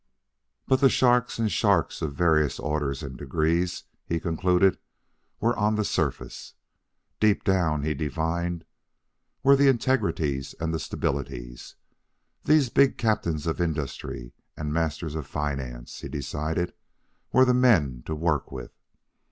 [0.65, 4.79] But the sharks and sharks of various orders and degrees, he concluded,
[5.39, 6.55] were on the surface.
[7.19, 8.65] Deep down, he divined,
[9.43, 11.75] were the integrities and the stabilities.
[12.45, 16.73] These big captains of industry and masters of finance, he decided,
[17.31, 18.71] were the men to work with.